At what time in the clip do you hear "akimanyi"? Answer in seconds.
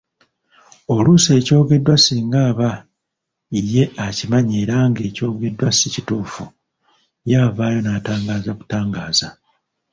4.05-4.53